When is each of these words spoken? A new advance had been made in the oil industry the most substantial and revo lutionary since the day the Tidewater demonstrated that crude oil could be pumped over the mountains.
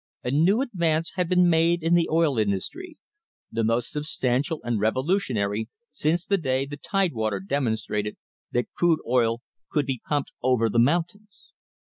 A 0.23 0.31
new 0.31 0.61
advance 0.61 1.11
had 1.13 1.29
been 1.29 1.47
made 1.47 1.83
in 1.83 1.93
the 1.93 2.09
oil 2.09 2.39
industry 2.39 2.97
the 3.51 3.63
most 3.63 3.91
substantial 3.91 4.59
and 4.63 4.79
revo 4.79 5.05
lutionary 5.05 5.67
since 5.91 6.25
the 6.25 6.39
day 6.39 6.65
the 6.65 6.77
Tidewater 6.77 7.39
demonstrated 7.39 8.17
that 8.51 8.73
crude 8.75 9.01
oil 9.07 9.43
could 9.69 9.85
be 9.85 10.01
pumped 10.09 10.31
over 10.41 10.69
the 10.69 10.79
mountains. 10.79 11.51